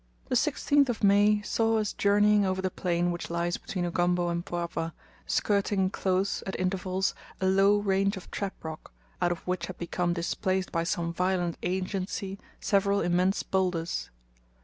[0.29, 4.43] The 16th of May saw us journeying over the plain which lies between Ugombo and
[4.43, 4.93] Mpwapwa,
[5.27, 8.91] skirting close, at intervals, a low range of trap rock,
[9.21, 14.09] out of which had become displaced by some violent agency several immense boulders.